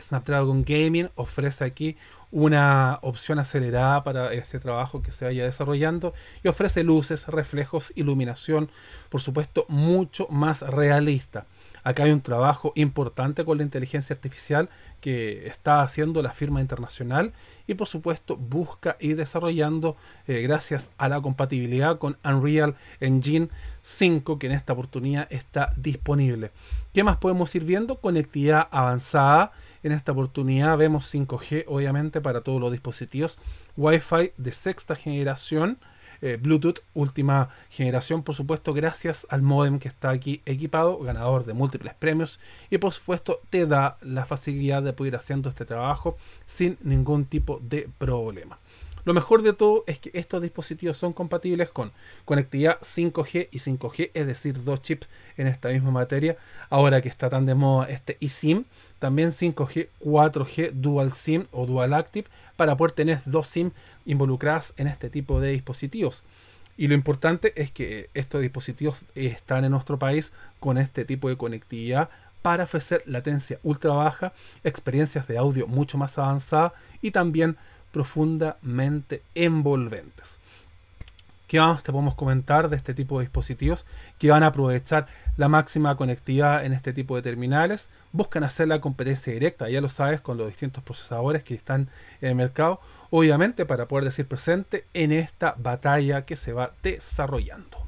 Snapdragon 0.00 0.64
Gaming 0.64 1.10
ofrece 1.14 1.64
aquí 1.64 1.96
una 2.30 2.98
opción 3.02 3.38
acelerada 3.38 4.02
para 4.02 4.32
este 4.32 4.58
trabajo 4.58 5.02
que 5.02 5.10
se 5.10 5.24
vaya 5.24 5.44
desarrollando 5.44 6.12
y 6.42 6.48
ofrece 6.48 6.82
luces, 6.82 7.28
reflejos, 7.28 7.92
iluminación, 7.94 8.70
por 9.08 9.20
supuesto, 9.20 9.64
mucho 9.68 10.26
más 10.28 10.62
realista. 10.62 11.46
Acá 11.86 12.02
hay 12.02 12.10
un 12.10 12.20
trabajo 12.20 12.72
importante 12.74 13.44
con 13.44 13.58
la 13.58 13.62
inteligencia 13.62 14.14
artificial 14.14 14.68
que 15.00 15.46
está 15.46 15.82
haciendo 15.82 16.20
la 16.20 16.32
firma 16.32 16.60
internacional 16.60 17.32
y 17.68 17.74
por 17.74 17.86
supuesto 17.86 18.36
busca 18.36 18.96
ir 18.98 19.14
desarrollando 19.14 19.96
eh, 20.26 20.40
gracias 20.40 20.90
a 20.98 21.08
la 21.08 21.20
compatibilidad 21.20 21.98
con 21.98 22.18
Unreal 22.24 22.74
Engine 22.98 23.50
5 23.82 24.36
que 24.40 24.48
en 24.48 24.54
esta 24.54 24.72
oportunidad 24.72 25.28
está 25.30 25.72
disponible. 25.76 26.50
¿Qué 26.92 27.04
más 27.04 27.18
podemos 27.18 27.54
ir 27.54 27.62
viendo? 27.62 28.00
Conectividad 28.00 28.66
avanzada. 28.72 29.52
En 29.84 29.92
esta 29.92 30.10
oportunidad 30.10 30.76
vemos 30.76 31.14
5G 31.14 31.66
obviamente 31.68 32.20
para 32.20 32.40
todos 32.40 32.60
los 32.60 32.72
dispositivos. 32.72 33.38
Wi-Fi 33.76 34.32
de 34.36 34.50
sexta 34.50 34.96
generación 34.96 35.78
eh, 36.22 36.38
Bluetooth 36.40 36.80
última 36.94 37.50
generación, 37.70 38.22
por 38.22 38.34
supuesto, 38.34 38.72
gracias 38.72 39.26
al 39.30 39.42
modem 39.42 39.78
que 39.78 39.88
está 39.88 40.10
aquí 40.10 40.42
equipado, 40.46 40.98
ganador 40.98 41.44
de 41.44 41.52
múltiples 41.52 41.94
premios 41.94 42.40
y 42.70 42.78
por 42.78 42.92
supuesto 42.92 43.40
te 43.50 43.66
da 43.66 43.98
la 44.00 44.26
facilidad 44.26 44.82
de 44.82 44.92
poder 44.92 45.16
haciendo 45.16 45.48
este 45.48 45.64
trabajo 45.64 46.16
sin 46.44 46.78
ningún 46.82 47.24
tipo 47.24 47.60
de 47.62 47.88
problema. 47.98 48.58
Lo 49.06 49.14
mejor 49.14 49.42
de 49.42 49.52
todo 49.52 49.84
es 49.86 50.00
que 50.00 50.10
estos 50.14 50.42
dispositivos 50.42 50.96
son 50.96 51.12
compatibles 51.12 51.70
con 51.70 51.92
conectividad 52.24 52.80
5G 52.80 53.46
y 53.52 53.58
5G, 53.60 54.10
es 54.12 54.26
decir, 54.26 54.64
dos 54.64 54.82
chips 54.82 55.08
en 55.36 55.46
esta 55.46 55.68
misma 55.68 55.92
materia. 55.92 56.36
Ahora 56.70 57.00
que 57.00 57.08
está 57.08 57.30
tan 57.30 57.46
de 57.46 57.54
moda 57.54 57.88
este 57.88 58.16
eSIM, 58.20 58.64
también 58.98 59.28
5G, 59.28 59.90
4G, 60.00 60.72
Dual 60.72 61.12
SIM 61.12 61.46
o 61.52 61.66
Dual 61.66 61.94
Active 61.94 62.26
para 62.56 62.76
poder 62.76 62.90
tener 62.90 63.20
dos 63.26 63.46
SIM 63.46 63.70
involucradas 64.06 64.74
en 64.76 64.88
este 64.88 65.08
tipo 65.08 65.38
de 65.40 65.52
dispositivos. 65.52 66.24
Y 66.76 66.88
lo 66.88 66.94
importante 66.94 67.52
es 67.54 67.70
que 67.70 68.10
estos 68.12 68.42
dispositivos 68.42 68.96
están 69.14 69.64
en 69.64 69.70
nuestro 69.70 70.00
país 70.00 70.32
con 70.58 70.78
este 70.78 71.04
tipo 71.04 71.28
de 71.28 71.36
conectividad 71.36 72.10
para 72.42 72.64
ofrecer 72.64 73.04
latencia 73.06 73.60
ultra 73.62 73.92
baja, 73.92 74.32
experiencias 74.64 75.28
de 75.28 75.38
audio 75.38 75.68
mucho 75.68 75.96
más 75.96 76.18
avanzadas 76.18 76.72
y 77.00 77.12
también 77.12 77.56
profundamente 77.96 79.22
envolventes. 79.34 80.38
¿Qué 81.46 81.58
más 81.58 81.82
te 81.82 81.92
podemos 81.92 82.14
comentar 82.14 82.68
de 82.68 82.76
este 82.76 82.92
tipo 82.92 83.18
de 83.18 83.24
dispositivos 83.24 83.86
que 84.18 84.28
van 84.28 84.42
a 84.42 84.48
aprovechar 84.48 85.06
la 85.38 85.48
máxima 85.48 85.96
conectividad 85.96 86.66
en 86.66 86.74
este 86.74 86.92
tipo 86.92 87.16
de 87.16 87.22
terminales? 87.22 87.88
Buscan 88.12 88.44
hacer 88.44 88.68
la 88.68 88.82
competencia 88.82 89.32
directa, 89.32 89.70
ya 89.70 89.80
lo 89.80 89.88
sabes, 89.88 90.20
con 90.20 90.36
los 90.36 90.48
distintos 90.48 90.84
procesadores 90.84 91.42
que 91.42 91.54
están 91.54 91.88
en 92.20 92.28
el 92.28 92.34
mercado, 92.34 92.80
obviamente 93.08 93.64
para 93.64 93.88
poder 93.88 94.04
decir 94.04 94.28
presente 94.28 94.84
en 94.92 95.10
esta 95.10 95.54
batalla 95.56 96.26
que 96.26 96.36
se 96.36 96.52
va 96.52 96.72
desarrollando. 96.82 97.85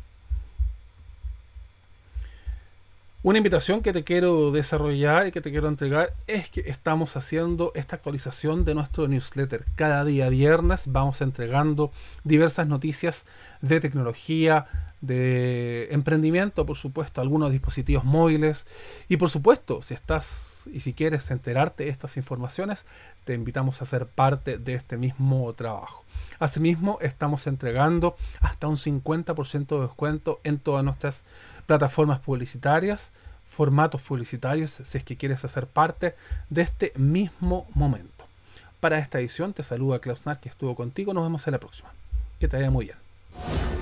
Una 3.29 3.37
invitación 3.37 3.83
que 3.83 3.93
te 3.93 4.05
quiero 4.05 4.53
desarrollar 4.53 5.27
y 5.27 5.33
que 5.33 5.43
te 5.43 5.51
quiero 5.51 5.69
entregar 5.69 6.15
es 6.27 6.49
que 6.49 6.61
estamos 6.61 7.15
haciendo 7.15 7.73
esta 7.75 7.97
actualización 7.97 8.65
de 8.65 8.75
nuestro 8.75 9.07
newsletter. 9.07 9.67
Cada 9.77 10.03
día 10.07 10.31
viernes 10.31 10.85
vamos 10.89 11.21
entregando 11.21 11.93
diversas 12.25 12.67
noticias 12.69 13.27
de 13.61 13.81
tecnología, 13.81 14.88
de 15.01 15.89
emprendimiento, 15.91 16.67
por 16.67 16.77
supuesto, 16.77 17.21
algunos 17.21 17.53
dispositivos 17.53 18.05
móviles 18.05 18.67
y 19.09 19.17
por 19.17 19.31
supuesto, 19.31 19.83
si 19.83 19.95
estás 19.95 20.65
y 20.73 20.81
si 20.81 20.93
quieres 20.93 21.31
enterarte 21.31 21.85
de 21.85 21.91
estas 21.91 22.17
informaciones, 22.17 22.85
te 23.25 23.35
invitamos 23.35 23.81
a 23.81 23.85
ser 23.85 24.07
parte 24.07 24.59
de 24.59 24.75
este 24.75 24.97
mismo 24.97 25.53
trabajo. 25.55 26.05
Asimismo, 26.39 26.99
estamos 27.01 27.47
entregando 27.47 28.17
hasta 28.41 28.69
un 28.69 28.77
50% 28.77 29.77
de 29.77 29.83
descuento 29.83 30.41
en 30.45 30.59
todas 30.59 30.85
nuestras 30.85 31.25
plataformas 31.67 32.21
publicitarias, 32.21 33.13
formatos 33.49 34.03
publicitarios, 34.03 34.71
si 34.83 34.99
es 34.99 35.05
que 35.05 35.17
quieres 35.17 35.45
hacer 35.45 35.67
parte 35.67 36.15
de 36.51 36.63
este 36.63 36.93
mismo 36.97 37.67
momento. 37.75 38.25
Para 38.81 38.99
esta 38.99 39.19
edición 39.19 39.53
te 39.53 39.63
saluda 39.63 39.99
Klaus 39.99 40.25
que 40.41 40.49
estuvo 40.49 40.77
contigo. 40.77 41.13
Nos 41.13 41.25
vemos 41.25 41.47
en 41.47 41.53
la 41.53 41.59
próxima. 41.59 41.93
Que 42.39 42.47
te 42.47 42.57
vaya 42.57 42.71
muy 42.71 42.87
bien. 42.87 43.78